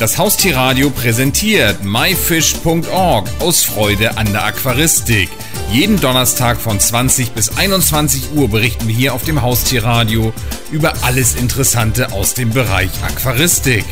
Das 0.00 0.16
Haustierradio 0.16 0.88
präsentiert 0.88 1.84
myfish.org 1.84 3.28
aus 3.38 3.64
Freude 3.64 4.16
an 4.16 4.32
der 4.32 4.46
Aquaristik. 4.46 5.28
Jeden 5.70 6.00
Donnerstag 6.00 6.56
von 6.56 6.80
20 6.80 7.32
bis 7.32 7.58
21 7.58 8.32
Uhr 8.34 8.48
berichten 8.48 8.88
wir 8.88 8.94
hier 8.94 9.12
auf 9.12 9.24
dem 9.24 9.42
Haustierradio 9.42 10.32
über 10.72 10.94
alles 11.02 11.34
Interessante 11.34 12.12
aus 12.12 12.32
dem 12.32 12.48
Bereich 12.48 12.88
Aquaristik. 13.04 13.84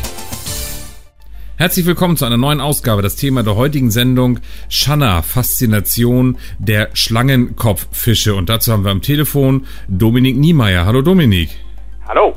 Herzlich 1.57 1.85
willkommen 1.85 2.17
zu 2.17 2.25
einer 2.25 2.37
neuen 2.37 2.59
Ausgabe. 2.59 3.03
Das 3.03 3.15
Thema 3.15 3.43
der 3.43 3.55
heutigen 3.55 3.91
Sendung 3.91 4.39
Shanna, 4.67 5.21
Faszination 5.21 6.39
der 6.57 6.89
Schlangenkopffische. 6.93 8.33
Und 8.33 8.49
dazu 8.49 8.71
haben 8.71 8.83
wir 8.83 8.89
am 8.89 9.03
Telefon 9.03 9.67
Dominik 9.87 10.37
Niemeyer. 10.37 10.87
Hallo 10.87 11.03
Dominik. 11.03 11.51
Hallo. 12.07 12.35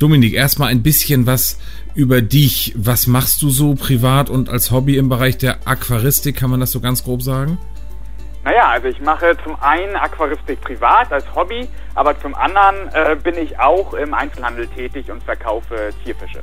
Dominik, 0.00 0.34
erstmal 0.34 0.70
ein 0.70 0.82
bisschen 0.82 1.26
was 1.26 1.58
über 1.96 2.22
dich. 2.22 2.74
Was 2.76 3.06
machst 3.06 3.42
du 3.42 3.50
so 3.50 3.74
privat 3.74 4.30
und 4.30 4.48
als 4.48 4.70
Hobby 4.70 4.96
im 4.96 5.08
Bereich 5.08 5.38
der 5.38 5.66
Aquaristik? 5.66 6.36
Kann 6.36 6.50
man 6.50 6.60
das 6.60 6.70
so 6.70 6.80
ganz 6.80 7.02
grob 7.02 7.22
sagen? 7.22 7.58
Naja, 8.44 8.68
also 8.68 8.86
ich 8.86 9.00
mache 9.00 9.36
zum 9.42 9.56
einen 9.60 9.96
Aquaristik 9.96 10.60
privat 10.60 11.10
als 11.12 11.24
Hobby, 11.34 11.66
aber 11.96 12.20
zum 12.20 12.34
anderen 12.36 12.88
äh, 12.92 13.16
bin 13.16 13.36
ich 13.36 13.58
auch 13.58 13.94
im 13.94 14.14
Einzelhandel 14.14 14.68
tätig 14.68 15.10
und 15.10 15.20
verkaufe 15.24 15.90
Tierfische. 16.04 16.42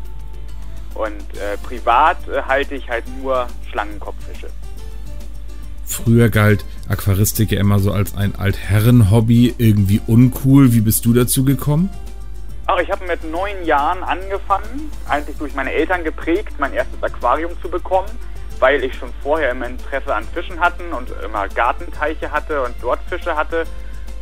Und 0.95 1.22
äh, 1.38 1.58
privat 1.64 2.17
äh, 2.28 2.42
halte 2.42 2.76
ich 2.76 2.90
halt 2.90 3.06
nur 3.22 3.48
Schlangenkopffische. 3.70 4.48
Früher 5.86 6.30
galt 6.30 6.66
Aquaristik 6.90 7.52
ja 7.52 7.59
immer 7.59 7.80
so 7.80 7.94
als 7.94 8.17
ein 8.17 8.36
Altherren-Hobby, 8.36 9.56
irgendwie 9.58 10.02
uncool. 10.06 10.73
Wie 10.73 10.81
bist 10.81 11.06
du 11.06 11.14
dazu 11.14 11.45
gekommen? 11.45 11.90
Ach, 12.66 12.80
ich 12.80 12.90
habe 12.90 13.05
mit 13.05 13.23
neun 13.30 13.66
Jahren 13.66 14.03
angefangen, 14.03 14.90
eigentlich 15.09 15.38
durch 15.38 15.53
meine 15.53 15.73
Eltern 15.73 16.05
geprägt, 16.05 16.53
mein 16.59 16.72
erstes 16.72 17.03
Aquarium 17.03 17.52
zu 17.62 17.70
bekommen, 17.70 18.08
weil 18.59 18.81
ich 18.86 18.95
schon 18.95 19.09
vorher 19.22 19.52
immer 19.52 19.66
Interesse 19.66 20.16
an 20.16 20.23
Fischen 20.33 20.61
hatten 20.61 20.94
und 20.94 21.09
immer 21.25 21.50
Gartenteiche 21.50 22.31
hatte 22.31 22.61
und 22.61 22.73
dort 22.81 23.02
Fische 23.09 23.36
hatte. 23.36 23.66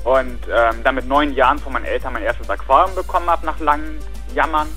Und 0.04 0.40
ähm, 0.52 0.84
dann 0.84 0.96
mit 0.96 1.08
neun 1.08 1.36
Jahren 1.36 1.60
von 1.60 1.74
meinen 1.74 1.86
Eltern 1.86 2.14
mein 2.14 2.24
erstes 2.24 2.50
Aquarium 2.50 2.96
bekommen 2.96 3.30
habe 3.30 3.46
nach 3.46 3.60
langem 3.60 4.00
Jammern. 4.34 4.68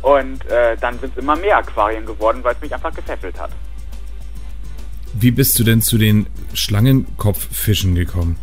Und 0.00 0.46
äh, 0.46 0.74
dann 0.78 0.98
sind 0.98 1.14
es 1.14 1.22
immer 1.22 1.36
mehr 1.36 1.58
Aquarien 1.58 2.06
geworden, 2.06 2.42
weil 2.42 2.54
es 2.54 2.60
mich 2.62 2.72
einfach 2.72 2.94
gefesselt 2.94 3.38
hat. 3.38 3.50
Wie 5.12 5.30
bist 5.30 5.58
du 5.58 5.64
denn 5.64 5.82
zu 5.82 5.98
den 5.98 6.26
Schlangenkopffischen 6.54 7.94
gekommen? 7.94 8.38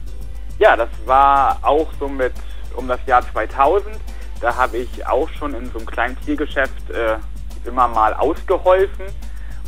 Ja, 0.60 0.76
das 0.76 0.90
war 1.08 1.58
auch 1.64 1.92
so 2.00 2.08
mit 2.08 2.34
um 2.76 2.88
das 2.88 3.00
Jahr 3.08 3.24
2000. 3.32 3.96
Da 4.42 4.56
habe 4.56 4.78
ich 4.78 5.06
auch 5.06 5.30
schon 5.30 5.54
in 5.54 5.72
so 5.72 5.78
einem 5.78 5.88
kleinen 5.88 6.20
Tiergeschäft 6.22 6.90
äh, 6.90 7.18
immer 7.66 7.88
mal 7.88 8.14
ausgeholfen. 8.14 9.06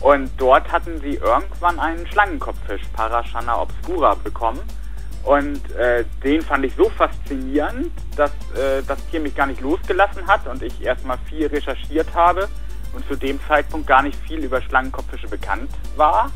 Und 0.02 0.32
dort 0.38 0.70
hatten 0.72 1.00
sie 1.00 1.16
irgendwann 1.16 1.80
einen 1.80 2.06
Schlangenkopffisch, 2.08 2.82
Parashana 2.94 3.62
obscura, 3.62 4.16
bekommen. 4.16 4.60
Und 5.24 5.72
äh, 5.76 6.04
den 6.24 6.42
fand 6.42 6.66
ich 6.66 6.76
so 6.76 6.90
faszinierend, 6.90 7.92
dass 8.18 8.32
äh, 8.58 8.84
das 8.86 8.98
Tier 9.08 9.22
mich 9.22 9.36
gar 9.36 9.48
nicht 9.48 9.62
losgelassen 9.62 10.28
hat 10.28 10.48
und 10.48 10.62
ich 10.62 10.84
erstmal 10.84 11.18
viel 11.30 11.48
recherchiert 11.48 12.14
habe 12.14 12.50
und 12.94 13.08
zu 13.08 13.16
dem 13.16 13.40
Zeitpunkt 13.48 13.88
gar 13.88 14.02
nicht 14.02 14.18
viel 14.28 14.44
über 14.44 14.62
Schlangenkopffische 14.62 15.30
bekannt 15.30 15.70
war. 15.96 16.30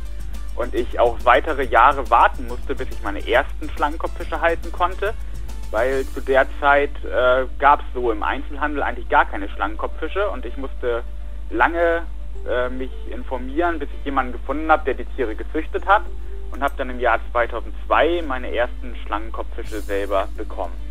Und 0.56 0.74
ich 0.74 1.00
auch 1.00 1.18
weitere 1.24 1.66
Jahre 1.66 2.10
warten 2.10 2.48
musste, 2.48 2.76
bis 2.76 2.88
ich 2.90 3.04
meine 3.04 3.28
ersten 3.28 3.70
Schlangenkopffische 3.72 4.40
halten 4.40 4.72
konnte 4.72 5.14
weil 5.72 6.06
zu 6.06 6.22
der 6.22 6.48
Zeit 6.60 6.92
äh, 7.04 7.46
gab 7.60 7.82
es 7.82 7.86
so 7.94 8.12
im 8.12 8.24
Einzelhandel 8.24 8.84
eigentlich 8.84 9.10
gar 9.10 9.26
keine 9.26 9.50
Schlangenkopffische 9.50 10.30
und 10.30 10.46
ich 10.46 10.58
musste 10.58 11.04
lange 11.50 12.04
äh, 12.48 12.70
mich 12.70 12.92
informieren, 13.10 13.80
bis 13.80 13.90
ich 14.00 14.06
jemanden 14.06 14.34
gefunden 14.34 14.72
habe, 14.72 14.86
der 14.86 14.94
die 14.94 15.06
Tiere 15.16 15.36
gezüchtet 15.36 15.86
hat 15.86 16.04
und 16.52 16.62
habe 16.62 16.74
dann 16.78 16.90
im 16.90 17.00
Jahr 17.00 17.20
2002 17.32 18.24
meine 18.28 18.54
ersten 18.56 18.96
Schlangenkopffische 19.06 19.82
selber 19.82 20.28
bekommen. 20.38 20.87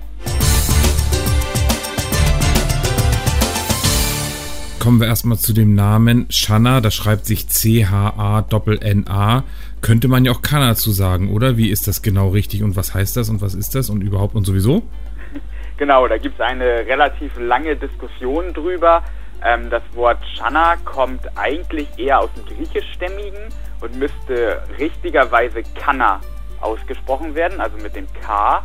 Kommen 4.79 5.01
wir 5.01 5.09
erstmal 5.09 5.39
zu 5.39 5.53
dem 5.53 5.75
Namen 5.75 6.27
Shanna, 6.31 6.81
das 6.81 6.95
schreibt 6.95 7.27
sich 7.27 7.49
C-H-A-N-A. 7.49 9.45
Könnte 9.81 10.09
man 10.09 10.25
ja 10.25 10.33
auch 10.33 10.43
Kanna 10.43 10.75
zu 10.77 10.93
sagen, 10.93 11.33
oder? 11.33 11.57
Wie 11.57 11.71
ist 11.71 11.89
das 11.89 12.03
genau 12.03 12.29
richtig 12.29 12.63
und 12.63 12.77
was 12.77 12.95
heißt 12.95 13.17
das 13.17 13.29
und 13.29 13.41
was 13.41 13.55
ist 13.55 13.75
das 13.75 13.91
und 13.91 14.03
überhaupt 14.03 14.35
und 14.35 14.45
sowieso? 14.45 14.83
Genau, 15.77 16.09
da 16.09 16.17
gibt 16.17 16.37
es 16.37 16.41
eine 16.41 16.87
relativ 16.87 17.39
lange 17.39 17.77
Diskussion 17.77 18.55
drüber. 18.55 19.03
Ähm, 19.45 19.69
das 19.71 19.83
Wort 19.93 20.19
Shanna 20.35 20.77
kommt 20.85 21.21
eigentlich 21.37 21.89
eher 21.99 22.21
aus 22.21 22.31
dem 22.35 22.47
Griechischstämmigen 22.47 23.53
und 23.81 23.95
müsste 23.97 24.63
richtigerweise 24.79 25.63
Kanna 25.75 26.21
ausgesprochen 26.61 27.35
werden, 27.35 27.61
also 27.61 27.77
mit 27.79 27.95
dem 27.95 28.07
K. 28.23 28.63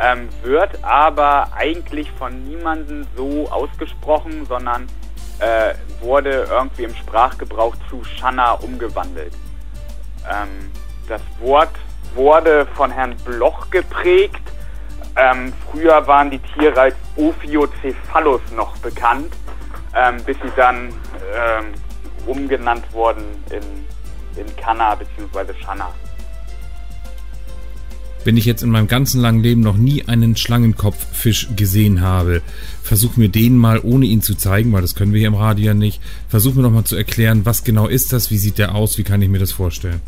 Ähm, 0.00 0.28
wird 0.42 0.82
aber 0.82 1.52
eigentlich 1.54 2.10
von 2.12 2.44
niemandem 2.44 3.06
so 3.16 3.48
ausgesprochen, 3.50 4.46
sondern 4.46 4.86
äh, 5.40 5.74
wurde 6.00 6.46
irgendwie 6.50 6.84
im 6.84 6.94
Sprachgebrauch 6.94 7.76
zu 7.90 8.02
Shanna 8.04 8.52
umgewandelt. 8.52 9.32
Ähm, 10.30 10.70
das 11.08 11.22
Wort 11.40 11.72
wurde 12.14 12.66
von 12.74 12.90
Herrn 12.90 13.16
Bloch 13.24 13.70
geprägt. 13.70 14.42
Ähm, 15.16 15.52
früher 15.70 16.06
waren 16.06 16.30
die 16.30 16.38
Tiere 16.38 16.80
als 16.80 16.96
Ophiocephalus 17.16 18.42
noch 18.54 18.76
bekannt, 18.78 19.32
ähm, 19.94 20.22
bis 20.24 20.36
sie 20.42 20.52
dann 20.56 20.88
ähm, 21.34 21.72
umgenannt 22.26 22.92
wurden 22.92 23.42
in, 23.50 23.86
in 24.40 24.56
Kanna 24.56 24.94
bzw. 24.94 25.54
Shanna. 25.62 25.92
Wenn 28.26 28.36
ich 28.36 28.44
jetzt 28.44 28.64
in 28.64 28.70
meinem 28.70 28.88
ganzen 28.88 29.20
langen 29.20 29.40
Leben 29.40 29.60
noch 29.60 29.76
nie 29.76 30.02
einen 30.08 30.34
Schlangenkopffisch 30.34 31.50
gesehen 31.54 32.00
habe, 32.00 32.42
versuch 32.82 33.16
mir 33.16 33.28
den 33.28 33.56
mal, 33.56 33.78
ohne 33.84 34.06
ihn 34.06 34.20
zu 34.20 34.34
zeigen, 34.34 34.72
weil 34.72 34.82
das 34.82 34.96
können 34.96 35.12
wir 35.12 35.20
hier 35.20 35.28
im 35.28 35.36
Radio 35.36 35.66
ja 35.66 35.74
nicht, 35.74 36.02
versuch 36.28 36.54
mir 36.54 36.62
noch 36.62 36.72
mal 36.72 36.82
zu 36.82 36.96
erklären, 36.96 37.46
was 37.46 37.62
genau 37.62 37.86
ist 37.86 38.12
das, 38.12 38.32
wie 38.32 38.36
sieht 38.36 38.58
der 38.58 38.74
aus, 38.74 38.98
wie 38.98 39.04
kann 39.04 39.22
ich 39.22 39.28
mir 39.28 39.38
das 39.38 39.52
vorstellen? 39.52 40.02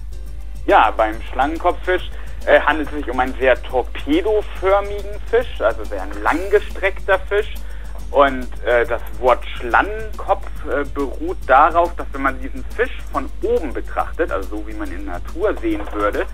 Ja, 0.66 0.90
beim 0.90 1.14
Schlangenkopffisch 1.30 2.10
äh, 2.46 2.58
handelt 2.58 2.88
es 2.88 2.96
sich 2.96 3.08
um 3.08 3.20
einen 3.20 3.34
sehr 3.38 3.62
torpedoförmigen 3.62 5.20
Fisch, 5.30 5.60
also 5.60 5.84
sehr 5.84 6.04
langgestreckter 6.20 7.20
Fisch. 7.20 7.54
Und 8.10 8.48
äh, 8.66 8.84
das 8.84 9.02
Wort 9.20 9.46
Schlangenkopf 9.60 10.48
äh, 10.66 10.82
beruht 10.92 11.36
darauf, 11.46 11.94
dass 11.94 12.08
wenn 12.10 12.22
man 12.22 12.40
diesen 12.40 12.64
Fisch 12.74 12.98
von 13.12 13.30
oben 13.42 13.72
betrachtet, 13.72 14.32
also 14.32 14.56
so 14.56 14.66
wie 14.66 14.72
man 14.72 14.90
in 14.90 15.04
Natur 15.04 15.54
sehen 15.62 15.82
würde, 15.92 16.26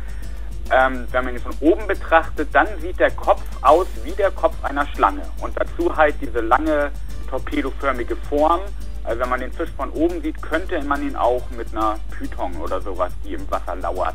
ähm, 0.72 1.06
wenn 1.10 1.24
man 1.24 1.34
ihn 1.34 1.40
von 1.40 1.54
oben 1.60 1.86
betrachtet, 1.86 2.48
dann 2.52 2.66
sieht 2.80 2.98
der 2.98 3.10
Kopf 3.10 3.42
aus 3.62 3.86
wie 4.02 4.12
der 4.12 4.30
Kopf 4.30 4.54
einer 4.62 4.86
Schlange. 4.88 5.22
Und 5.40 5.54
dazu 5.58 5.94
halt 5.94 6.14
diese 6.20 6.40
lange 6.40 6.90
torpedoförmige 7.28 8.16
Form. 8.16 8.60
Also 9.04 9.20
wenn 9.20 9.28
man 9.28 9.40
den 9.40 9.52
Fisch 9.52 9.70
von 9.76 9.90
oben 9.90 10.22
sieht, 10.22 10.40
könnte 10.40 10.82
man 10.82 11.02
ihn 11.02 11.16
auch 11.16 11.42
mit 11.50 11.72
einer 11.72 11.96
Python 12.10 12.56
oder 12.56 12.80
sowas, 12.80 13.12
die 13.24 13.34
im 13.34 13.50
Wasser 13.50 13.76
lauert, 13.76 14.14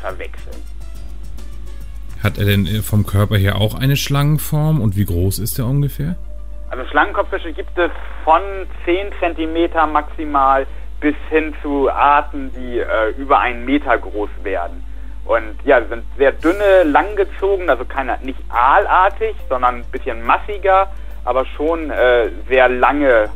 verwechseln. 0.00 0.56
Hat 2.22 2.38
er 2.38 2.44
denn 2.44 2.66
äh, 2.66 2.82
vom 2.82 3.04
Körper 3.04 3.36
her 3.36 3.56
auch 3.56 3.74
eine 3.74 3.96
Schlangenform 3.96 4.80
und 4.80 4.96
wie 4.96 5.04
groß 5.04 5.38
ist 5.40 5.58
er 5.58 5.66
ungefähr? 5.66 6.16
Also 6.70 6.86
Schlangenkopffische 6.86 7.52
gibt 7.52 7.76
es 7.76 7.90
von 8.24 8.40
10 8.86 9.08
cm 9.20 9.92
maximal 9.92 10.66
bis 11.00 11.16
hin 11.28 11.52
zu 11.60 11.90
Arten, 11.90 12.50
die 12.56 12.78
äh, 12.78 13.10
über 13.18 13.40
einen 13.40 13.66
Meter 13.66 13.98
groß 13.98 14.30
werden. 14.42 14.82
Und 15.24 15.54
ja, 15.64 15.80
sie 15.80 15.88
sind 15.88 16.04
sehr 16.16 16.32
dünne, 16.32 16.82
langgezogen, 16.84 17.70
also 17.70 17.84
keine, 17.84 18.18
nicht 18.22 18.38
aalartig, 18.48 19.36
sondern 19.48 19.76
ein 19.76 19.84
bisschen 19.92 20.24
massiger, 20.24 20.90
aber 21.24 21.46
schon 21.46 21.90
äh, 21.90 22.30
sehr 22.48 22.68
lange 22.68 23.30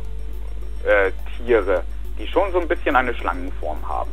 äh, 0.83 1.11
Tiere, 1.37 1.83
die 2.19 2.27
schon 2.27 2.51
so 2.51 2.59
ein 2.59 2.67
bisschen 2.67 2.95
eine 2.95 3.13
Schlangenform 3.13 3.77
haben. 3.87 4.11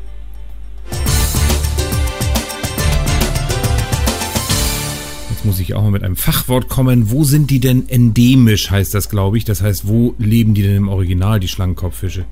Jetzt 5.31 5.45
muss 5.45 5.59
ich 5.61 5.75
auch 5.75 5.83
mal 5.83 5.91
mit 5.91 6.05
einem 6.05 6.17
Fachwort 6.17 6.69
kommen. 6.69 7.11
Wo 7.11 7.25
sind 7.25 7.51
die 7.51 7.61
denn 7.61 7.89
endemisch, 7.89 8.71
heißt 8.71 8.95
das, 8.95 9.11
glaube 9.11 9.37
ich. 9.37 9.45
Das 9.45 9.63
heißt, 9.63 9.89
wo 9.89 10.15
leben 10.19 10.55
die 10.55 10.63
denn 10.63 10.77
im 10.77 10.89
Original, 10.89 11.41
die 11.41 11.49
Schlangenkopffische? 11.49 12.25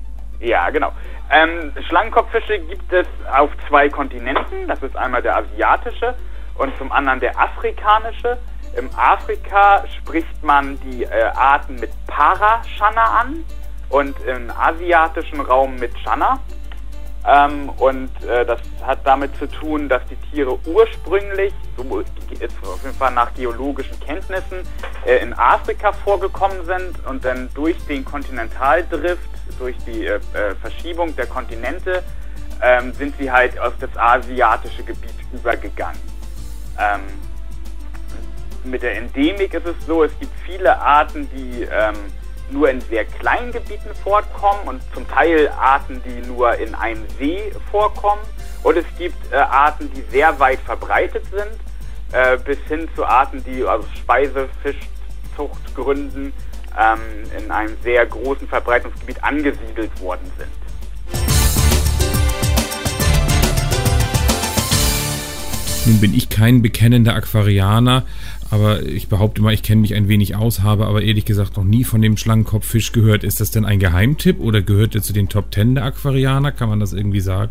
Ja, 0.43 0.69
genau. 0.69 0.91
Ähm, 1.31 1.71
Schlangenkopffische 1.87 2.59
gibt 2.59 2.91
es 2.91 3.07
auf 3.31 3.49
zwei 3.69 3.87
Kontinenten. 3.87 4.67
Das 4.67 4.83
ist 4.83 4.95
einmal 4.97 5.21
der 5.21 5.37
asiatische 5.37 6.15
und 6.55 6.77
zum 6.77 6.91
anderen 6.91 7.21
der 7.21 7.39
afrikanische. 7.39 8.37
Im 8.75 8.89
Afrika 8.97 9.85
spricht 9.87 10.43
man 10.43 10.77
die 10.81 11.03
äh, 11.03 11.23
Arten 11.35 11.75
mit 11.75 11.91
Parashana 12.07 13.21
an 13.21 13.45
und 13.89 14.19
im 14.21 14.51
asiatischen 14.51 15.39
Raum 15.39 15.77
mit 15.77 15.97
Shana. 15.99 16.39
Ähm, 17.25 17.69
und 17.77 18.09
äh, 18.25 18.45
das 18.45 18.59
hat 18.81 18.99
damit 19.05 19.35
zu 19.37 19.47
tun, 19.47 19.87
dass 19.87 20.01
die 20.07 20.17
Tiere 20.29 20.59
ursprünglich, 20.65 21.53
so 21.77 21.99
ist 21.99 22.53
auf 22.63 22.83
jeden 22.83 22.95
Fall 22.95 23.13
nach 23.13 23.33
geologischen 23.33 23.97
Kenntnissen, 24.01 24.67
äh, 25.05 25.17
in 25.17 25.33
Afrika 25.33 25.93
vorgekommen 25.93 26.65
sind 26.65 27.05
und 27.07 27.23
dann 27.23 27.49
durch 27.53 27.77
den 27.85 28.03
Kontinentaldrift, 28.03 29.29
durch 29.57 29.77
die 29.85 30.05
äh, 30.05 30.15
äh 30.33 30.55
Verschiebung 30.61 31.15
der 31.15 31.27
Kontinente, 31.27 32.03
ähm, 32.61 32.91
sind 32.93 33.15
sie 33.17 33.31
halt 33.31 33.57
auf 33.57 33.73
das 33.79 33.95
asiatische 33.95 34.83
Gebiet 34.83 35.15
übergegangen. 35.31 35.99
Ähm, 36.77 37.01
mit 38.65 38.81
der 38.81 38.97
Endemik 38.97 39.53
ist 39.53 39.65
es 39.65 39.75
so, 39.85 40.03
es 40.03 40.17
gibt 40.19 40.33
viele 40.45 40.77
Arten, 40.77 41.29
die 41.33 41.63
ähm, 41.63 41.95
nur 42.51 42.69
in 42.69 42.81
sehr 42.81 43.05
kleinen 43.05 43.51
Gebieten 43.51 43.89
vorkommen 44.03 44.67
und 44.67 44.83
zum 44.93 45.07
Teil 45.07 45.49
Arten, 45.49 46.03
die 46.05 46.21
nur 46.27 46.53
in 46.55 46.75
einem 46.75 47.03
See 47.17 47.51
vorkommen. 47.71 48.21
Und 48.63 48.77
es 48.77 48.85
gibt 48.97 49.31
äh, 49.31 49.37
Arten, 49.37 49.89
die 49.93 50.03
sehr 50.11 50.39
weit 50.39 50.59
verbreitet 50.59 51.23
sind, 51.31 51.55
äh, 52.11 52.37
bis 52.37 52.59
hin 52.67 52.87
zu 52.95 53.05
Arten, 53.05 53.43
die 53.43 53.63
aus 53.63 53.85
Speisefischzuchtgründen 53.97 56.31
ähm, 56.79 56.99
in 57.37 57.51
einem 57.51 57.75
sehr 57.83 58.05
großen 58.05 58.47
Verbreitungsgebiet 58.47 59.21
angesiedelt 59.23 59.99
worden 59.99 60.31
sind. 60.37 60.51
Nun 65.85 65.99
bin 65.99 66.13
ich 66.13 66.29
kein 66.29 66.61
bekennender 66.61 67.13
Aquarianer, 67.13 68.05
aber 68.53 68.83
ich 68.83 69.09
behaupte 69.09 69.41
mal, 69.41 69.51
ich 69.51 69.63
kenne 69.63 69.81
mich 69.81 69.95
ein 69.95 70.07
wenig 70.07 70.35
aus, 70.35 70.61
habe 70.61 70.85
aber 70.85 71.01
ehrlich 71.01 71.25
gesagt 71.25 71.57
noch 71.57 71.63
nie 71.63 71.83
von 71.83 72.03
dem 72.03 72.17
Schlangenkopffisch 72.17 72.91
gehört. 72.91 73.23
Ist 73.23 73.41
das 73.41 73.49
denn 73.49 73.65
ein 73.65 73.79
Geheimtipp 73.79 74.39
oder 74.39 74.61
gehört 74.61 74.93
er 74.93 75.01
zu 75.01 75.11
den 75.11 75.27
Top 75.27 75.49
Ten 75.49 75.73
der 75.73 75.85
Aquarianer? 75.85 76.51
Kann 76.51 76.69
man 76.69 76.79
das 76.79 76.93
irgendwie 76.93 77.19
sagen? 77.19 77.49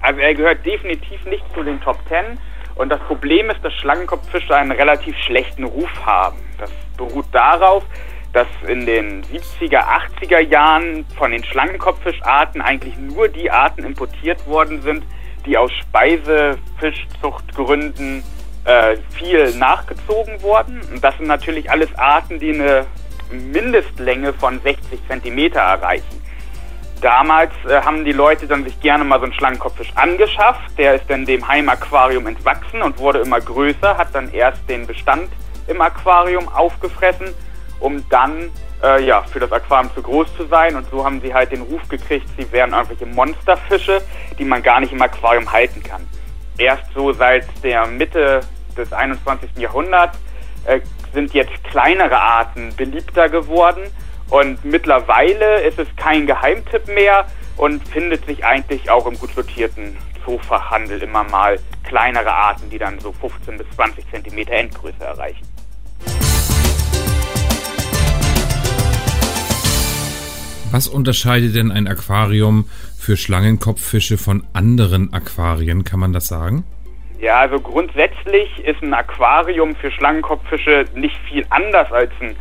Also 0.00 0.20
er 0.20 0.34
gehört 0.34 0.64
definitiv 0.64 1.22
nicht 1.26 1.44
zu 1.54 1.62
den 1.62 1.78
Top 1.82 1.98
Ten. 2.08 2.38
Und 2.76 2.88
das 2.88 2.98
Problem 3.00 3.50
ist, 3.50 3.62
dass 3.62 3.74
Schlangenkopffische 3.74 4.56
einen 4.56 4.72
relativ 4.72 5.14
schlechten 5.18 5.64
Ruf 5.64 5.90
haben. 6.06 6.38
Das 6.56 6.70
beruht 6.96 7.26
darauf, 7.32 7.84
dass 8.32 8.48
in 8.66 8.86
den 8.86 9.22
70er, 9.24 9.84
80er 10.22 10.40
Jahren 10.40 11.04
von 11.18 11.30
den 11.30 11.44
Schlangenkopffischarten 11.44 12.62
eigentlich 12.62 12.96
nur 12.96 13.28
die 13.28 13.50
Arten 13.50 13.84
importiert 13.84 14.46
worden 14.46 14.80
sind, 14.80 15.02
die 15.44 15.58
aus 15.58 15.72
Speisefischzuchtgründen 15.72 18.22
äh, 18.68 18.98
viel 19.16 19.54
nachgezogen 19.54 20.42
worden. 20.42 20.80
Das 21.00 21.16
sind 21.16 21.26
natürlich 21.26 21.70
alles 21.70 21.88
Arten, 21.96 22.38
die 22.38 22.52
eine 22.52 22.86
Mindestlänge 23.30 24.34
von 24.34 24.60
60 24.60 25.00
Zentimeter 25.08 25.60
erreichen. 25.60 26.22
Damals 27.00 27.52
äh, 27.66 27.80
haben 27.80 28.04
die 28.04 28.12
Leute 28.12 28.46
dann 28.46 28.64
sich 28.64 28.78
gerne 28.80 29.04
mal 29.04 29.20
so 29.20 29.24
einen 29.24 29.32
Schlangenkopffisch 29.32 29.92
angeschafft. 29.94 30.76
Der 30.76 30.94
ist 30.96 31.04
dann 31.08 31.24
dem 31.24 31.46
Heimaquarium 31.48 32.26
entwachsen 32.26 32.82
und 32.82 32.98
wurde 32.98 33.20
immer 33.20 33.40
größer, 33.40 33.96
hat 33.96 34.14
dann 34.14 34.30
erst 34.32 34.68
den 34.68 34.86
Bestand 34.86 35.30
im 35.66 35.80
Aquarium 35.80 36.48
aufgefressen, 36.48 37.34
um 37.80 38.06
dann 38.10 38.50
äh, 38.82 39.02
ja, 39.02 39.22
für 39.22 39.40
das 39.40 39.50
Aquarium 39.50 39.94
zu 39.94 40.02
groß 40.02 40.36
zu 40.36 40.46
sein. 40.46 40.76
Und 40.76 40.90
so 40.90 41.04
haben 41.04 41.22
sie 41.22 41.32
halt 41.32 41.52
den 41.52 41.62
Ruf 41.62 41.88
gekriegt, 41.88 42.26
sie 42.36 42.50
wären 42.52 42.72
irgendwelche 42.72 43.06
Monsterfische, 43.06 44.02
die 44.38 44.44
man 44.44 44.62
gar 44.62 44.80
nicht 44.80 44.92
im 44.92 45.00
Aquarium 45.00 45.50
halten 45.50 45.82
kann. 45.82 46.06
Erst 46.58 46.84
so 46.92 47.12
seit 47.12 47.46
der 47.62 47.86
Mitte 47.86 48.40
des 48.78 48.92
21. 48.92 49.50
Jahrhunderts 49.56 50.18
äh, 50.64 50.80
sind 51.12 51.34
jetzt 51.34 51.64
kleinere 51.64 52.20
Arten 52.20 52.74
beliebter 52.76 53.28
geworden 53.28 53.82
und 54.30 54.64
mittlerweile 54.64 55.62
ist 55.62 55.78
es 55.78 55.88
kein 55.96 56.26
Geheimtipp 56.26 56.86
mehr 56.88 57.26
und 57.56 57.86
findet 57.88 58.24
sich 58.26 58.44
eigentlich 58.44 58.90
auch 58.90 59.06
im 59.06 59.18
gut 59.18 59.34
sortierten 59.34 59.96
Zoofachhandel 60.24 61.02
immer 61.02 61.24
mal 61.24 61.58
kleinere 61.84 62.32
Arten, 62.32 62.68
die 62.70 62.78
dann 62.78 63.00
so 63.00 63.12
15 63.12 63.58
bis 63.58 63.66
20 63.74 64.10
Zentimeter 64.10 64.52
Endgröße 64.52 65.02
erreichen. 65.02 65.46
Was 70.70 70.86
unterscheidet 70.86 71.54
denn 71.54 71.72
ein 71.72 71.88
Aquarium 71.88 72.68
für 72.98 73.16
Schlangenkopffische 73.16 74.18
von 74.18 74.46
anderen 74.52 75.14
Aquarien? 75.14 75.84
Kann 75.84 75.98
man 75.98 76.12
das 76.12 76.28
sagen? 76.28 76.64
Ja, 77.18 77.40
also 77.40 77.58
grundsätzlich 77.58 78.64
ist 78.64 78.80
ein 78.80 78.94
Aquarium 78.94 79.74
für 79.74 79.90
Schlangenkopffische 79.90 80.84
nicht 80.94 81.16
viel 81.28 81.44
anders 81.50 81.90
als 81.90 82.12
ein 82.20 82.36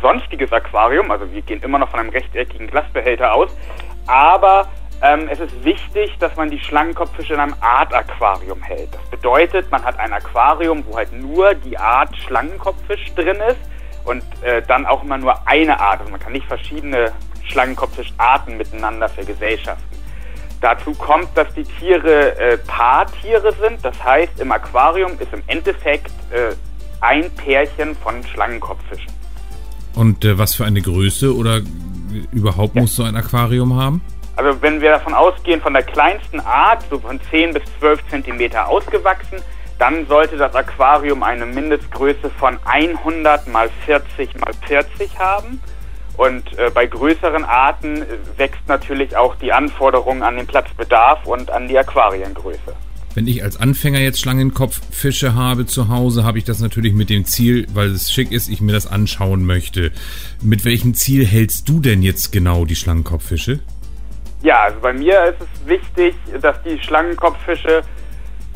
sonstiges 0.00 0.52
Aquarium. 0.52 1.10
Also 1.10 1.30
wir 1.32 1.42
gehen 1.42 1.60
immer 1.62 1.78
noch 1.78 1.88
von 1.88 1.98
einem 1.98 2.10
rechteckigen 2.10 2.68
Glasbehälter 2.68 3.34
aus. 3.34 3.50
Aber 4.06 4.68
ähm, 5.02 5.28
es 5.28 5.40
ist 5.40 5.64
wichtig, 5.64 6.16
dass 6.20 6.36
man 6.36 6.50
die 6.50 6.60
Schlangenkopffische 6.60 7.34
in 7.34 7.40
einem 7.40 7.56
Art-Aquarium 7.60 8.62
hält. 8.62 8.94
Das 8.94 9.02
bedeutet, 9.10 9.68
man 9.72 9.84
hat 9.84 9.98
ein 9.98 10.12
Aquarium, 10.12 10.84
wo 10.86 10.96
halt 10.96 11.12
nur 11.12 11.54
die 11.54 11.76
Art 11.76 12.16
Schlangenkopffisch 12.16 13.12
drin 13.16 13.38
ist 13.48 13.58
und 14.04 14.22
äh, 14.44 14.62
dann 14.62 14.86
auch 14.86 15.02
immer 15.02 15.18
nur 15.18 15.34
eine 15.48 15.80
Art. 15.80 15.98
Also 15.98 16.12
man 16.12 16.20
kann 16.20 16.32
nicht 16.32 16.46
verschiedene 16.46 17.12
Schlangenkopffischarten 17.48 18.56
miteinander 18.56 19.08
vergesellschaften. 19.08 19.91
Dazu 20.62 20.92
kommt, 20.94 21.28
dass 21.34 21.52
die 21.54 21.64
Tiere 21.64 22.38
äh, 22.38 22.56
Paartiere 22.56 23.52
sind. 23.60 23.84
Das 23.84 24.02
heißt, 24.02 24.38
im 24.38 24.52
Aquarium 24.52 25.12
ist 25.18 25.32
im 25.32 25.42
Endeffekt 25.48 26.12
äh, 26.30 26.54
ein 27.00 27.28
Pärchen 27.32 27.96
von 27.96 28.24
Schlangenkopffischen. 28.24 29.12
Und 29.96 30.24
äh, 30.24 30.38
was 30.38 30.54
für 30.54 30.64
eine 30.64 30.80
Größe 30.80 31.34
oder 31.34 31.60
überhaupt 32.30 32.76
ja. 32.76 32.82
muss 32.82 32.94
so 32.94 33.02
ein 33.02 33.16
Aquarium 33.16 33.74
haben? 33.74 34.00
Also 34.36 34.62
wenn 34.62 34.80
wir 34.80 34.92
davon 34.92 35.14
ausgehen, 35.14 35.60
von 35.60 35.74
der 35.74 35.82
kleinsten 35.82 36.38
Art, 36.38 36.84
so 36.88 36.98
von 37.00 37.20
10 37.30 37.54
bis 37.54 37.62
12 37.80 38.00
Zentimeter 38.08 38.68
ausgewachsen, 38.68 39.42
dann 39.80 40.06
sollte 40.06 40.36
das 40.36 40.54
Aquarium 40.54 41.24
eine 41.24 41.44
Mindestgröße 41.44 42.30
von 42.38 42.56
100 42.64 43.48
mal 43.48 43.68
40 43.84 44.38
mal 44.38 44.52
40 44.68 45.18
haben. 45.18 45.60
Und 46.22 46.56
äh, 46.56 46.70
bei 46.72 46.86
größeren 46.86 47.44
Arten 47.44 48.04
wächst 48.36 48.68
natürlich 48.68 49.16
auch 49.16 49.34
die 49.34 49.52
Anforderung 49.52 50.22
an 50.22 50.36
den 50.36 50.46
Platzbedarf 50.46 51.26
und 51.26 51.50
an 51.50 51.66
die 51.66 51.76
Aquariengröße. 51.76 52.76
Wenn 53.16 53.26
ich 53.26 53.42
als 53.42 53.56
Anfänger 53.56 53.98
jetzt 53.98 54.20
Schlangenkopffische 54.20 55.34
habe 55.34 55.66
zu 55.66 55.88
Hause, 55.88 56.22
habe 56.22 56.38
ich 56.38 56.44
das 56.44 56.60
natürlich 56.60 56.92
mit 56.92 57.10
dem 57.10 57.24
Ziel, 57.24 57.66
weil 57.74 57.88
es 57.88 58.12
schick 58.12 58.30
ist, 58.30 58.48
ich 58.48 58.60
mir 58.60 58.70
das 58.70 58.86
anschauen 58.86 59.44
möchte. 59.44 59.90
Mit 60.40 60.64
welchem 60.64 60.94
Ziel 60.94 61.26
hältst 61.26 61.68
du 61.68 61.80
denn 61.80 62.02
jetzt 62.02 62.30
genau 62.30 62.66
die 62.66 62.76
Schlangenkopffische? 62.76 63.58
Ja, 64.44 64.62
also 64.62 64.78
bei 64.78 64.92
mir 64.92 65.24
ist 65.24 65.40
es 65.40 65.68
wichtig, 65.68 66.14
dass 66.40 66.56
die 66.62 66.78
Schlangenkopffische 66.78 67.82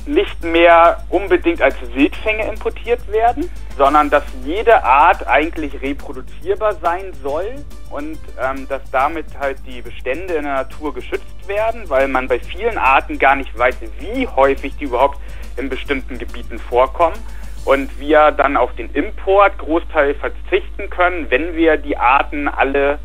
nicht 0.07 0.43
mehr 0.43 1.03
unbedingt 1.11 1.61
als 1.61 1.77
Wildfänge 1.95 2.49
importiert 2.49 3.07
werden, 3.11 3.51
sondern 3.77 4.09
dass 4.09 4.25
jede 4.45 4.85
Art 4.85 5.27
eigentlich 5.27 5.81
reproduzierbar 5.83 6.75
sein 6.75 7.13
soll 7.23 7.55
und 7.91 8.19
ähm, 8.41 8.67
dass 8.69 8.83
damit 8.91 9.27
halt 9.39 9.59
die 9.67 9.83
Bestände 9.83 10.35
in 10.35 10.45
der 10.45 10.55
Natur 10.55 10.95
geschützt 10.95 11.49
werden, 11.49 11.89
weil 11.89 12.09
man 12.09 12.29
bei 12.29 12.39
vielen 12.39 12.79
Arten 12.79 13.19
gar 13.19 13.37
nicht 13.37 13.57
weiß, 13.57 13.77
wie 13.99 14.27
häufig 14.29 14.77
die 14.77 14.85
überhaupt 14.85 15.19
in 15.57 15.69
bestimmten 15.69 16.19
Gebieten 16.19 16.59
vorkommen 16.59 17.17
und 17.65 17.99
wir 17.99 18.31
dann 18.31 18.57
auf 18.57 18.75
den 18.77 18.91
Import 18.93 19.59
Großteil 19.59 20.15
verzichten 20.15 20.89
können, 20.89 21.31
wenn 21.31 21.55
wir 21.57 21.77
die 21.77 21.97
Arten 21.97 22.49
alle 22.49 22.99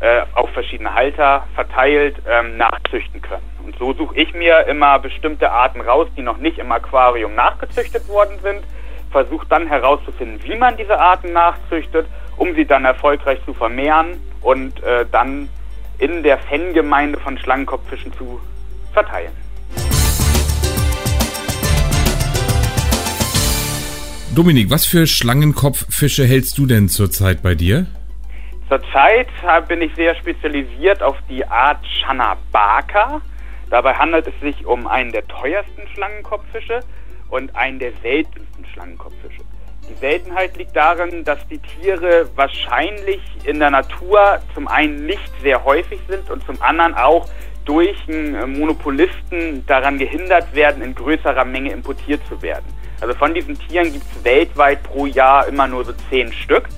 äh, 0.00 0.22
auf 0.34 0.50
verschiedene 0.50 0.92
Halter 0.94 1.46
verteilt 1.54 2.16
ähm, 2.28 2.56
nachzüchten 2.56 3.22
können. 3.22 3.42
Und 3.64 3.76
so 3.78 3.92
suche 3.94 4.16
ich 4.16 4.34
mir 4.34 4.66
immer 4.66 4.98
bestimmte 4.98 5.50
Arten 5.50 5.80
raus, 5.80 6.08
die 6.16 6.22
noch 6.22 6.38
nicht 6.38 6.58
im 6.58 6.70
Aquarium 6.70 7.34
nachgezüchtet 7.34 8.06
worden 8.08 8.38
sind, 8.42 8.62
versuche 9.10 9.46
dann 9.48 9.66
herauszufinden, 9.66 10.40
wie 10.44 10.56
man 10.56 10.76
diese 10.76 10.98
Arten 10.98 11.32
nachzüchtet, 11.32 12.06
um 12.36 12.54
sie 12.54 12.66
dann 12.66 12.84
erfolgreich 12.84 13.38
zu 13.44 13.54
vermehren 13.54 14.20
und 14.42 14.82
äh, 14.82 15.06
dann 15.10 15.48
in 15.98 16.22
der 16.22 16.38
Fangemeinde 16.38 17.18
von 17.18 17.38
Schlangenkopffischen 17.38 18.12
zu 18.12 18.40
verteilen. 18.92 19.32
Dominik, 24.34 24.68
was 24.68 24.84
für 24.84 25.06
Schlangenkopffische 25.06 26.26
hältst 26.26 26.58
du 26.58 26.66
denn 26.66 26.90
zurzeit 26.90 27.42
bei 27.42 27.54
dir? 27.54 27.86
Zurzeit 28.68 29.28
bin 29.68 29.80
ich 29.80 29.94
sehr 29.94 30.16
spezialisiert 30.16 31.00
auf 31.00 31.16
die 31.28 31.46
Art 31.46 31.86
Chanabaka. 31.86 33.20
Dabei 33.70 33.94
handelt 33.94 34.26
es 34.26 34.40
sich 34.40 34.66
um 34.66 34.88
einen 34.88 35.12
der 35.12 35.26
teuersten 35.28 35.86
Schlangenkopffische 35.94 36.80
und 37.28 37.54
einen 37.54 37.78
der 37.78 37.92
seltensten 38.02 38.66
Schlangenkopffische. 38.72 39.42
Die 39.88 39.94
Seltenheit 39.94 40.56
liegt 40.56 40.74
darin, 40.74 41.22
dass 41.22 41.46
die 41.46 41.58
Tiere 41.58 42.28
wahrscheinlich 42.34 43.20
in 43.44 43.60
der 43.60 43.70
Natur 43.70 44.40
zum 44.54 44.66
einen 44.66 45.06
nicht 45.06 45.30
sehr 45.42 45.64
häufig 45.64 46.00
sind 46.08 46.28
und 46.28 46.44
zum 46.44 46.60
anderen 46.60 46.94
auch 46.94 47.28
durch 47.64 47.96
einen 48.08 48.58
Monopolisten 48.58 49.64
daran 49.66 49.96
gehindert 49.98 50.52
werden, 50.56 50.82
in 50.82 50.92
größerer 50.92 51.44
Menge 51.44 51.70
importiert 51.70 52.20
zu 52.28 52.42
werden. 52.42 52.64
Also 53.00 53.14
von 53.14 53.32
diesen 53.32 53.56
Tieren 53.58 53.92
gibt 53.92 54.04
es 54.04 54.24
weltweit 54.24 54.82
pro 54.82 55.06
Jahr 55.06 55.46
immer 55.46 55.68
nur 55.68 55.84
so 55.84 55.92
zehn 56.10 56.32
Stück, 56.32 56.68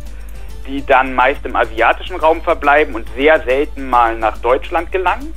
die 0.68 0.84
dann 0.84 1.14
meist 1.14 1.44
im 1.44 1.56
asiatischen 1.56 2.16
Raum 2.16 2.42
verbleiben 2.42 2.94
und 2.94 3.08
sehr 3.16 3.40
selten 3.40 3.88
mal 3.88 4.16
nach 4.16 4.38
Deutschland 4.38 4.92
gelangen. 4.92 5.34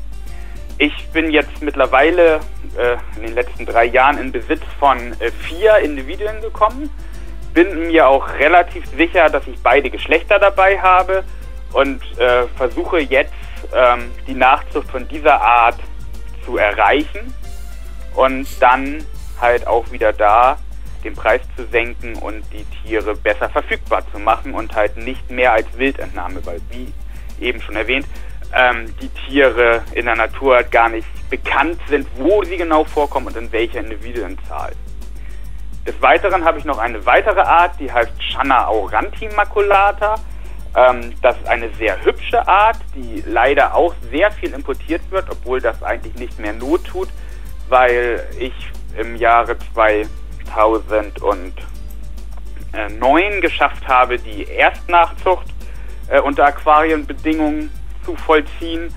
Ich 0.77 1.09
bin 1.09 1.31
jetzt 1.31 1.61
mittlerweile 1.61 2.41
äh, 2.77 2.97
in 3.15 3.23
den 3.23 3.33
letzten 3.35 3.65
drei 3.65 3.85
Jahren 3.85 4.17
in 4.17 4.31
Besitz 4.31 4.63
von 4.79 4.97
äh, 5.19 5.31
vier 5.31 5.77
Individuen 5.77 6.41
gekommen. 6.41 6.89
Bin 7.53 7.87
mir 7.87 8.07
auch 8.07 8.27
relativ 8.39 8.85
sicher, 8.97 9.29
dass 9.29 9.47
ich 9.47 9.57
beide 9.61 9.89
Geschlechter 9.89 10.39
dabei 10.39 10.79
habe 10.79 11.23
und 11.73 12.01
äh, 12.19 12.47
versuche 12.57 12.99
jetzt 12.99 13.33
ähm, 13.73 14.11
die 14.27 14.33
Nachzucht 14.33 14.89
von 14.89 15.07
dieser 15.07 15.39
Art 15.41 15.79
zu 16.45 16.57
erreichen 16.57 17.33
und 18.15 18.47
dann 18.59 19.03
halt 19.39 19.67
auch 19.67 19.91
wieder 19.91 20.13
da 20.13 20.57
den 21.03 21.15
Preis 21.15 21.41
zu 21.55 21.65
senken 21.67 22.15
und 22.15 22.43
die 22.53 22.65
Tiere 22.83 23.15
besser 23.15 23.49
verfügbar 23.49 24.03
zu 24.11 24.19
machen 24.19 24.53
und 24.53 24.75
halt 24.75 24.97
nicht 24.97 25.29
mehr 25.29 25.53
als 25.53 25.67
Wildentnahme, 25.77 26.45
weil 26.45 26.61
wie 26.69 26.93
eben 27.39 27.61
schon 27.61 27.75
erwähnt, 27.75 28.05
ähm, 28.53 28.93
die 29.01 29.09
Tiere 29.09 29.81
in 29.93 30.05
der 30.05 30.15
Natur 30.15 30.63
gar 30.63 30.89
nicht 30.89 31.07
bekannt 31.29 31.79
sind, 31.87 32.07
wo 32.15 32.43
sie 32.43 32.57
genau 32.57 32.83
vorkommen 32.83 33.27
und 33.27 33.37
in 33.37 33.51
welcher 33.51 33.79
Individuenzahl. 33.79 34.73
Des 35.85 35.99
Weiteren 36.01 36.45
habe 36.45 36.59
ich 36.59 36.65
noch 36.65 36.77
eine 36.77 37.05
weitere 37.05 37.41
Art, 37.41 37.79
die 37.79 37.91
heißt 37.91 38.11
Channa 38.19 38.67
aurantimaculata. 38.67 40.15
Ähm, 40.75 41.13
das 41.21 41.37
ist 41.37 41.47
eine 41.47 41.69
sehr 41.73 42.03
hübsche 42.05 42.47
Art, 42.47 42.77
die 42.95 43.23
leider 43.25 43.73
auch 43.73 43.93
sehr 44.11 44.31
viel 44.31 44.53
importiert 44.53 45.01
wird, 45.09 45.29
obwohl 45.29 45.59
das 45.59 45.81
eigentlich 45.81 46.15
nicht 46.15 46.39
mehr 46.39 46.53
Not 46.53 46.85
tut, 46.85 47.09
weil 47.67 48.23
ich 48.37 48.53
im 48.97 49.15
Jahre 49.15 49.55
2009 50.53 53.41
geschafft 53.41 53.87
habe, 53.87 54.17
die 54.17 54.43
Erstnachzucht 54.43 55.47
äh, 56.09 56.19
unter 56.19 56.45
Aquarienbedingungen 56.45 57.71
zu 58.03 58.15
vollziehen, 58.15 58.93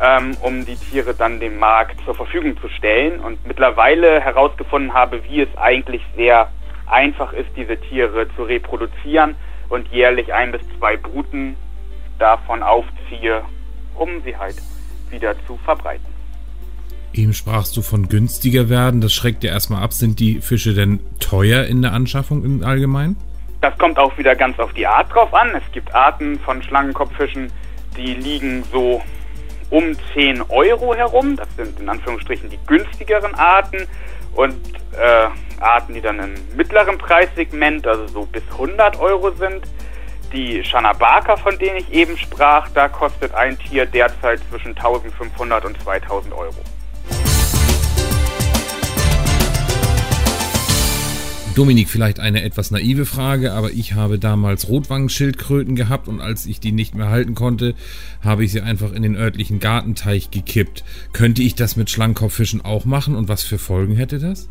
ähm, 0.00 0.36
um 0.40 0.64
die 0.64 0.76
Tiere 0.76 1.14
dann 1.14 1.40
dem 1.40 1.58
Markt 1.58 1.96
zur 2.04 2.14
Verfügung 2.14 2.58
zu 2.60 2.68
stellen 2.68 3.20
und 3.20 3.46
mittlerweile 3.46 4.20
herausgefunden 4.20 4.92
habe, 4.92 5.22
wie 5.24 5.42
es 5.42 5.56
eigentlich 5.56 6.02
sehr 6.16 6.48
einfach 6.86 7.32
ist, 7.32 7.48
diese 7.56 7.78
Tiere 7.78 8.26
zu 8.36 8.44
reproduzieren 8.44 9.36
und 9.68 9.88
jährlich 9.88 10.32
ein 10.32 10.52
bis 10.52 10.60
zwei 10.78 10.96
Bruten 10.96 11.56
davon 12.18 12.62
aufziehe, 12.62 13.42
um 13.94 14.22
sie 14.22 14.36
halt 14.36 14.56
wieder 15.10 15.34
zu 15.46 15.56
verbreiten. 15.64 16.13
Eben 17.14 17.32
sprachst 17.32 17.76
du 17.76 17.82
von 17.82 18.08
günstiger 18.08 18.68
werden, 18.68 19.00
das 19.00 19.12
schreckt 19.12 19.44
ja 19.44 19.52
erstmal 19.52 19.84
ab. 19.84 19.92
Sind 19.92 20.18
die 20.18 20.40
Fische 20.40 20.74
denn 20.74 20.98
teuer 21.20 21.64
in 21.64 21.80
der 21.80 21.92
Anschaffung 21.92 22.44
im 22.44 22.64
Allgemeinen? 22.64 23.16
Das 23.60 23.78
kommt 23.78 24.00
auch 24.00 24.18
wieder 24.18 24.34
ganz 24.34 24.58
auf 24.58 24.72
die 24.72 24.86
Art 24.86 25.14
drauf 25.14 25.32
an. 25.32 25.50
Es 25.54 25.62
gibt 25.72 25.94
Arten 25.94 26.40
von 26.40 26.60
Schlangenkopffischen, 26.60 27.52
die 27.96 28.14
liegen 28.14 28.64
so 28.72 29.00
um 29.70 29.96
10 30.12 30.42
Euro 30.48 30.92
herum. 30.94 31.36
Das 31.36 31.46
sind 31.56 31.78
in 31.78 31.88
Anführungsstrichen 31.88 32.50
die 32.50 32.58
günstigeren 32.66 33.34
Arten. 33.36 33.86
Und 34.34 34.56
äh, 34.98 35.28
Arten, 35.62 35.94
die 35.94 36.00
dann 36.00 36.18
im 36.18 36.34
mittleren 36.56 36.98
Preissegment, 36.98 37.86
also 37.86 38.08
so 38.08 38.26
bis 38.26 38.42
100 38.50 38.98
Euro 38.98 39.30
sind. 39.30 39.64
Die 40.32 40.64
Shanabaka, 40.64 41.36
von 41.36 41.56
denen 41.58 41.76
ich 41.76 41.92
eben 41.92 42.18
sprach, 42.18 42.68
da 42.70 42.88
kostet 42.88 43.32
ein 43.34 43.56
Tier 43.56 43.86
derzeit 43.86 44.40
zwischen 44.50 44.76
1500 44.76 45.64
und 45.64 45.80
2000 45.80 46.34
Euro. 46.34 46.56
Dominik, 51.54 51.88
vielleicht 51.88 52.18
eine 52.18 52.42
etwas 52.42 52.72
naive 52.72 53.06
Frage, 53.06 53.52
aber 53.52 53.70
ich 53.70 53.94
habe 53.94 54.18
damals 54.18 54.68
Rotwangenschildkröten 54.68 55.76
gehabt 55.76 56.08
und 56.08 56.20
als 56.20 56.46
ich 56.46 56.58
die 56.58 56.72
nicht 56.72 56.96
mehr 56.96 57.10
halten 57.10 57.36
konnte, 57.36 57.76
habe 58.24 58.42
ich 58.42 58.50
sie 58.50 58.60
einfach 58.60 58.92
in 58.92 59.04
den 59.04 59.14
örtlichen 59.14 59.60
Gartenteich 59.60 60.32
gekippt. 60.32 60.82
Könnte 61.12 61.42
ich 61.42 61.54
das 61.54 61.76
mit 61.76 61.90
Schlangenkopffischen 61.90 62.64
auch 62.64 62.84
machen 62.86 63.14
und 63.14 63.28
was 63.28 63.44
für 63.44 63.58
Folgen 63.58 63.94
hätte 63.94 64.18
das? 64.18 64.50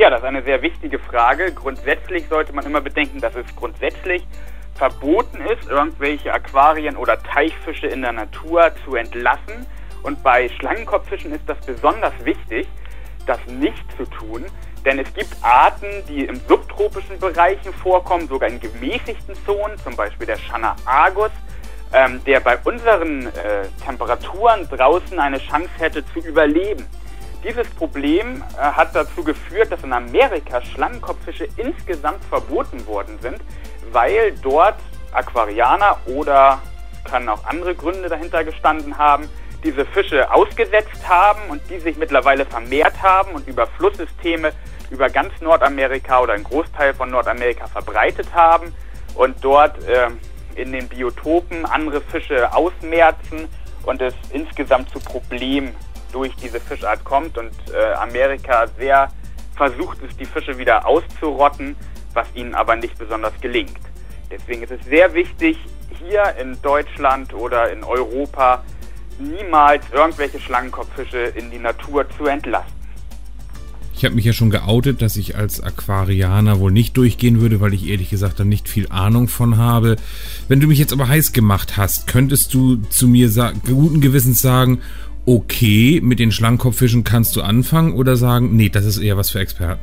Ja, 0.00 0.10
das 0.10 0.18
ist 0.18 0.26
eine 0.26 0.42
sehr 0.42 0.60
wichtige 0.62 0.98
Frage. 0.98 1.52
Grundsätzlich 1.54 2.24
sollte 2.28 2.52
man 2.52 2.66
immer 2.66 2.80
bedenken, 2.80 3.20
dass 3.20 3.36
es 3.36 3.46
grundsätzlich 3.54 4.26
verboten 4.74 5.38
ist, 5.42 5.70
irgendwelche 5.70 6.34
Aquarien 6.34 6.96
oder 6.96 7.22
Teichfische 7.22 7.86
in 7.86 8.02
der 8.02 8.10
Natur 8.10 8.72
zu 8.84 8.96
entlassen. 8.96 9.64
Und 10.02 10.24
bei 10.24 10.48
Schlangenkopffischen 10.58 11.30
ist 11.30 11.44
das 11.46 11.64
besonders 11.64 12.14
wichtig, 12.24 12.66
das 13.28 13.38
nicht 13.46 13.84
zu 13.96 14.04
tun, 14.06 14.44
denn 14.84 14.98
es 14.98 15.12
gibt 15.14 15.34
Arten, 15.42 15.86
die 16.08 16.24
im 16.24 16.40
subtropischen 16.48 17.18
Bereichen 17.18 17.72
vorkommen, 17.72 18.28
sogar 18.28 18.48
in 18.48 18.60
gemäßigten 18.60 19.34
Zonen, 19.46 19.78
zum 19.78 19.94
Beispiel 19.96 20.26
der 20.26 20.38
Channa 20.38 20.74
argus, 20.84 21.30
ähm, 21.92 22.22
der 22.24 22.40
bei 22.40 22.58
unseren 22.64 23.26
äh, 23.26 23.66
Temperaturen 23.84 24.68
draußen 24.68 25.18
eine 25.18 25.38
Chance 25.38 25.70
hätte 25.78 26.04
zu 26.06 26.20
überleben. 26.20 26.86
Dieses 27.44 27.68
Problem 27.70 28.42
äh, 28.56 28.60
hat 28.60 28.94
dazu 28.94 29.22
geführt, 29.22 29.70
dass 29.72 29.82
in 29.82 29.92
Amerika 29.92 30.62
Schlangenkopffische 30.62 31.48
insgesamt 31.56 32.24
verboten 32.24 32.86
worden 32.86 33.18
sind, 33.20 33.40
weil 33.92 34.32
dort 34.42 34.76
Aquarianer 35.12 35.98
oder 36.06 36.60
können 37.04 37.28
auch 37.28 37.44
andere 37.44 37.74
Gründe 37.74 38.08
dahinter 38.08 38.44
gestanden 38.44 38.96
haben, 38.96 39.28
diese 39.64 39.84
Fische 39.86 40.32
ausgesetzt 40.32 41.08
haben 41.08 41.40
und 41.48 41.62
die 41.70 41.78
sich 41.78 41.96
mittlerweile 41.96 42.44
vermehrt 42.44 43.00
haben 43.02 43.32
und 43.32 43.46
über 43.46 43.66
Flusssysteme 43.66 44.52
über 44.90 45.08
ganz 45.08 45.32
Nordamerika 45.40 46.20
oder 46.20 46.34
einen 46.34 46.44
Großteil 46.44 46.94
von 46.94 47.10
Nordamerika 47.10 47.66
verbreitet 47.66 48.32
haben 48.34 48.74
und 49.14 49.36
dort 49.42 49.82
äh, 49.84 50.08
in 50.54 50.72
den 50.72 50.86
Biotopen 50.88 51.64
andere 51.64 52.00
Fische 52.02 52.52
ausmerzen 52.54 53.48
und 53.84 54.02
es 54.02 54.14
insgesamt 54.30 54.90
zu 54.90 55.00
Problemen 55.00 55.74
durch 56.12 56.34
diese 56.36 56.60
Fischart 56.60 57.02
kommt 57.04 57.38
und 57.38 57.52
äh, 57.72 57.94
Amerika 57.94 58.66
sehr 58.78 59.10
versucht 59.56 59.98
ist, 60.02 60.20
die 60.20 60.26
Fische 60.26 60.58
wieder 60.58 60.86
auszurotten, 60.86 61.74
was 62.12 62.26
ihnen 62.34 62.54
aber 62.54 62.76
nicht 62.76 62.98
besonders 62.98 63.32
gelingt. 63.40 63.80
Deswegen 64.30 64.62
ist 64.62 64.72
es 64.72 64.84
sehr 64.84 65.14
wichtig, 65.14 65.58
hier 65.98 66.34
in 66.38 66.60
Deutschland 66.62 67.32
oder 67.32 67.70
in 67.70 67.84
Europa 67.84 68.62
niemals 69.18 69.84
irgendwelche 69.92 70.40
Schlangenkopffische 70.40 71.18
in 71.18 71.50
die 71.50 71.58
Natur 71.58 72.06
zu 72.16 72.26
entlassen. 72.26 72.82
Ich 73.94 74.04
habe 74.04 74.14
mich 74.14 74.24
ja 74.24 74.32
schon 74.32 74.50
geoutet, 74.50 75.00
dass 75.00 75.16
ich 75.16 75.36
als 75.36 75.62
Aquarianer 75.62 76.58
wohl 76.58 76.72
nicht 76.72 76.96
durchgehen 76.96 77.40
würde, 77.40 77.60
weil 77.60 77.74
ich 77.74 77.88
ehrlich 77.88 78.10
gesagt 78.10 78.40
da 78.40 78.44
nicht 78.44 78.68
viel 78.68 78.88
Ahnung 78.88 79.28
von 79.28 79.58
habe. 79.58 79.96
Wenn 80.48 80.60
du 80.60 80.66
mich 80.66 80.78
jetzt 80.78 80.92
aber 80.92 81.08
heiß 81.08 81.32
gemacht 81.32 81.76
hast, 81.76 82.08
könntest 82.08 82.52
du 82.54 82.76
zu 82.88 83.06
mir 83.06 83.28
guten 83.64 84.00
Gewissens 84.00 84.42
sagen, 84.42 84.80
okay, 85.26 86.00
mit 86.02 86.18
den 86.18 86.32
Schlangenkopffischen 86.32 87.04
kannst 87.04 87.36
du 87.36 87.42
anfangen 87.42 87.92
oder 87.92 88.16
sagen, 88.16 88.56
nee, 88.56 88.70
das 88.70 88.86
ist 88.86 88.98
eher 88.98 89.16
was 89.16 89.30
für 89.30 89.38
Experten? 89.38 89.80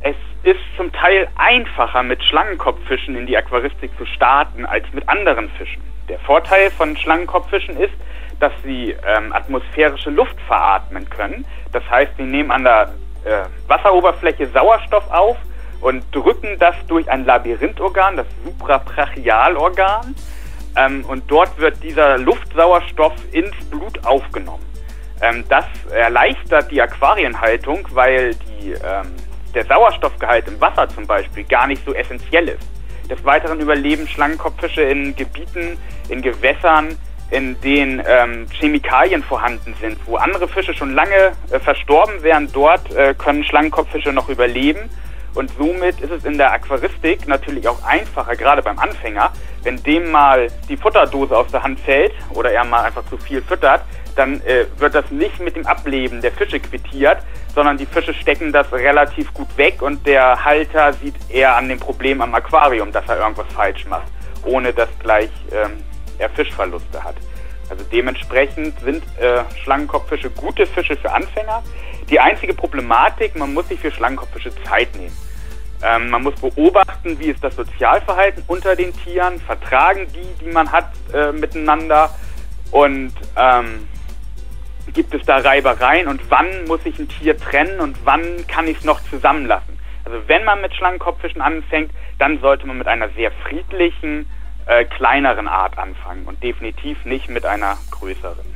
Es 0.00 0.16
ist 0.42 0.58
zum 0.76 0.90
Teil 0.92 1.28
einfacher, 1.36 2.02
mit 2.02 2.22
Schlangenkopffischen 2.24 3.14
in 3.14 3.26
die 3.26 3.36
Aquaristik 3.36 3.90
zu 3.98 4.06
starten, 4.06 4.64
als 4.64 4.84
mit 4.92 5.08
anderen 5.08 5.48
Fischen. 5.50 5.89
Der 6.10 6.18
Vorteil 6.18 6.72
von 6.72 6.96
Schlangenkopffischen 6.96 7.76
ist, 7.76 7.94
dass 8.40 8.50
sie 8.64 8.96
ähm, 9.06 9.32
atmosphärische 9.32 10.10
Luft 10.10 10.34
veratmen 10.48 11.08
können. 11.08 11.44
Das 11.70 11.88
heißt, 11.88 12.10
sie 12.16 12.24
nehmen 12.24 12.50
an 12.50 12.64
der 12.64 12.92
äh, 13.24 13.44
Wasseroberfläche 13.68 14.48
Sauerstoff 14.48 15.08
auf 15.08 15.36
und 15.80 16.02
drücken 16.12 16.58
das 16.58 16.74
durch 16.88 17.08
ein 17.08 17.24
Labyrinthorgan, 17.24 18.16
das 18.16 18.26
Suprabrachialorgan. 18.44 20.16
Ähm, 20.76 21.04
und 21.06 21.30
dort 21.30 21.56
wird 21.58 21.80
dieser 21.80 22.18
Luftsauerstoff 22.18 23.14
ins 23.30 23.54
Blut 23.70 24.04
aufgenommen. 24.04 24.66
Ähm, 25.22 25.44
das 25.48 25.66
erleichtert 25.92 26.72
die 26.72 26.82
Aquarienhaltung, 26.82 27.86
weil 27.92 28.34
die, 28.34 28.72
ähm, 28.72 29.14
der 29.54 29.64
Sauerstoffgehalt 29.64 30.48
im 30.48 30.60
Wasser 30.60 30.88
zum 30.88 31.06
Beispiel 31.06 31.44
gar 31.44 31.68
nicht 31.68 31.84
so 31.84 31.94
essentiell 31.94 32.48
ist. 32.48 32.79
Des 33.10 33.24
Weiteren 33.24 33.58
überleben 33.60 34.06
Schlangenkopffische 34.06 34.82
in 34.82 35.16
Gebieten, 35.16 35.76
in 36.08 36.22
Gewässern, 36.22 36.96
in 37.30 37.60
denen 37.60 38.02
ähm, 38.06 38.46
Chemikalien 38.52 39.22
vorhanden 39.22 39.74
sind, 39.80 39.98
wo 40.06 40.16
andere 40.16 40.48
Fische 40.48 40.74
schon 40.74 40.94
lange 40.94 41.32
äh, 41.50 41.58
verstorben 41.58 42.22
wären. 42.22 42.48
Dort 42.52 42.94
äh, 42.94 43.14
können 43.14 43.44
Schlangenkopffische 43.44 44.12
noch 44.12 44.28
überleben. 44.28 44.88
Und 45.34 45.50
somit 45.56 46.00
ist 46.00 46.10
es 46.10 46.24
in 46.24 46.38
der 46.38 46.52
Aquaristik 46.52 47.28
natürlich 47.28 47.68
auch 47.68 47.82
einfacher, 47.84 48.34
gerade 48.34 48.62
beim 48.62 48.78
Anfänger, 48.78 49.32
wenn 49.62 49.80
dem 49.82 50.10
mal 50.10 50.48
die 50.68 50.76
Futterdose 50.76 51.36
aus 51.36 51.46
der 51.52 51.62
Hand 51.62 51.78
fällt 51.80 52.12
oder 52.34 52.50
er 52.50 52.64
mal 52.64 52.84
einfach 52.84 53.04
zu 53.08 53.16
viel 53.16 53.40
füttert, 53.42 53.82
dann 54.16 54.40
äh, 54.42 54.66
wird 54.78 54.94
das 54.94 55.10
nicht 55.10 55.40
mit 55.40 55.56
dem 55.56 55.66
Ableben 55.66 56.20
der 56.20 56.32
Fische 56.32 56.60
quittiert, 56.60 57.18
sondern 57.54 57.78
die 57.78 57.86
Fische 57.86 58.14
stecken 58.14 58.52
das 58.52 58.72
relativ 58.72 59.32
gut 59.34 59.48
weg 59.56 59.82
und 59.82 60.06
der 60.06 60.44
Halter 60.44 60.92
sieht 60.92 61.14
eher 61.28 61.56
an 61.56 61.68
dem 61.68 61.78
Problem 61.78 62.20
am 62.20 62.34
Aquarium, 62.34 62.92
dass 62.92 63.08
er 63.08 63.18
irgendwas 63.18 63.52
falsch 63.52 63.86
macht, 63.86 64.08
ohne 64.44 64.72
dass 64.72 64.88
gleich 65.00 65.30
ähm, 65.52 65.82
er 66.18 66.30
Fischverluste 66.30 67.02
hat. 67.02 67.16
Also 67.68 67.84
dementsprechend 67.92 68.78
sind 68.80 69.04
äh, 69.18 69.44
Schlangenkopffische 69.62 70.30
gute 70.30 70.66
Fische 70.66 70.96
für 70.96 71.12
Anfänger. 71.12 71.62
Die 72.08 72.18
einzige 72.18 72.52
Problematik, 72.52 73.36
man 73.36 73.54
muss 73.54 73.68
sich 73.68 73.78
für 73.78 73.92
Schlangenkopffische 73.92 74.52
Zeit 74.64 74.94
nehmen. 74.96 75.16
Ähm, 75.82 76.10
man 76.10 76.22
muss 76.22 76.34
beobachten, 76.34 77.18
wie 77.18 77.26
ist 77.26 77.42
das 77.42 77.56
Sozialverhalten 77.56 78.42
unter 78.48 78.76
den 78.76 78.92
Tieren, 78.92 79.40
vertragen 79.40 80.06
die, 80.12 80.44
die 80.44 80.50
man 80.50 80.70
hat, 80.70 80.90
äh, 81.14 81.32
miteinander. 81.32 82.10
Und 82.70 83.12
ähm, 83.36 83.88
gibt 84.92 85.14
es 85.14 85.24
da 85.24 85.38
Reibereien 85.38 86.08
und 86.08 86.30
wann 86.30 86.64
muss 86.66 86.80
ich 86.84 86.98
ein 86.98 87.08
Tier 87.08 87.36
trennen 87.36 87.80
und 87.80 87.96
wann 88.04 88.46
kann 88.46 88.66
ich 88.66 88.78
es 88.78 88.84
noch 88.84 89.00
zusammenlassen. 89.04 89.78
Also 90.04 90.18
wenn 90.26 90.44
man 90.44 90.60
mit 90.60 90.74
Schlangenkopffischen 90.74 91.40
anfängt, 91.40 91.92
dann 92.18 92.40
sollte 92.40 92.66
man 92.66 92.78
mit 92.78 92.88
einer 92.88 93.08
sehr 93.10 93.30
friedlichen, 93.30 94.26
äh, 94.66 94.84
kleineren 94.84 95.48
Art 95.48 95.78
anfangen 95.78 96.24
und 96.26 96.42
definitiv 96.42 97.04
nicht 97.04 97.28
mit 97.28 97.44
einer 97.44 97.78
größeren. 97.90 98.49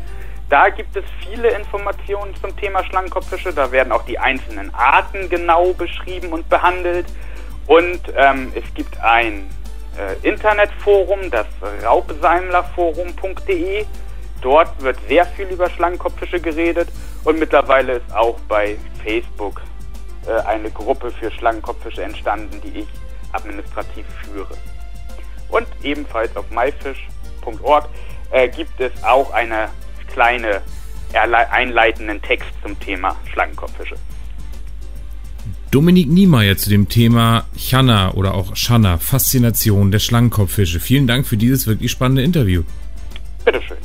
Da 0.48 0.68
gibt 0.68 0.96
es 0.96 1.04
viele 1.26 1.48
Informationen 1.56 2.34
zum 2.40 2.56
Thema 2.56 2.84
Schlangenkopffische. 2.84 3.54
Da 3.54 3.72
werden 3.72 3.92
auch 3.92 4.04
die 4.04 4.18
einzelnen 4.18 4.74
Arten 4.74 5.30
genau 5.30 5.72
beschrieben 5.72 6.28
und 6.28 6.46
behandelt. 6.48 7.06
Und 7.66 8.00
ähm, 8.16 8.52
es 8.54 8.64
gibt 8.74 8.98
ein 9.00 9.48
äh, 9.96 10.14
Internetforum, 10.26 11.30
das 11.30 11.46
raubseimlerforum.de. 11.84 13.84
Dort 14.40 14.82
wird 14.82 14.96
sehr 15.08 15.26
viel 15.26 15.46
über 15.46 15.70
Schlangenkopffische 15.70 16.40
geredet 16.40 16.88
und 17.24 17.38
mittlerweile 17.38 17.94
ist 17.94 18.14
auch 18.14 18.38
bei 18.48 18.76
Facebook 19.04 19.62
äh, 20.26 20.32
eine 20.46 20.70
Gruppe 20.70 21.10
für 21.12 21.30
Schlangenkopffische 21.30 22.02
entstanden, 22.02 22.60
die 22.62 22.80
ich 22.80 22.88
administrativ 23.32 24.04
führe. 24.24 24.56
Und 25.48 25.66
ebenfalls 25.82 26.34
auf 26.36 26.50
myfish.org 26.50 27.88
äh, 28.30 28.48
gibt 28.48 28.80
es 28.80 28.92
auch 29.04 29.32
eine 29.32 29.68
kleine 30.12 30.62
einleitenden 31.14 32.22
Text 32.22 32.48
zum 32.62 32.78
Thema 32.80 33.16
Schlangenkopffische. 33.30 33.96
Dominik 35.72 36.08
Niemeyer 36.10 36.56
zu 36.58 36.68
dem 36.68 36.90
Thema 36.90 37.46
Channa 37.56 38.12
oder 38.12 38.34
auch 38.34 38.54
Shanna, 38.54 38.98
Faszination 38.98 39.90
der 39.90 40.00
Schlangenkopffische. 40.00 40.80
Vielen 40.80 41.06
Dank 41.06 41.26
für 41.26 41.38
dieses 41.38 41.66
wirklich 41.66 41.90
spannende 41.90 42.22
Interview. 42.22 42.64
Bitteschön. 43.46 43.78